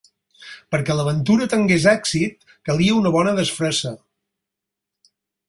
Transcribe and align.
Perquè 0.75 0.95
l'aventura 0.99 1.47
tingués 1.51 1.85
èxit 1.91 2.49
calia 2.71 2.97
una 3.03 3.13
bona 3.17 3.35
disfressa. 3.41 3.93